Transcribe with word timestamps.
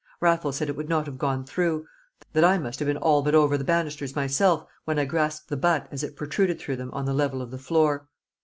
Raffles 0.19 0.55
said 0.57 0.67
it 0.67 0.75
would 0.75 0.89
not 0.89 1.05
have 1.05 1.19
gone 1.19 1.43
through, 1.45 1.85
that 2.33 2.43
I 2.43 2.57
must 2.57 2.79
have 2.79 2.87
been 2.87 2.97
all 2.97 3.21
but 3.21 3.35
over 3.35 3.55
the 3.55 3.63
banisters 3.63 4.15
myself 4.15 4.65
when 4.83 4.97
I 4.97 5.05
grasped 5.05 5.49
the 5.49 5.57
butt 5.57 5.87
as 5.91 6.01
it 6.01 6.15
protruded 6.15 6.57
through 6.59 6.77
them 6.77 6.89
on 6.91 7.05
the 7.05 7.13
level 7.13 7.39
of 7.39 7.51
the 7.51 7.59
floor. 7.59 8.07